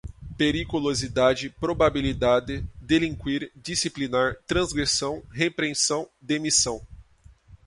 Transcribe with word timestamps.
periculosidade, 0.35 1.47
probabilidade, 1.59 2.65
delinquir, 2.81 3.51
disciplinar, 3.55 4.35
transgressão, 4.47 5.21
repreensão, 5.31 6.09
demissão 6.19 6.81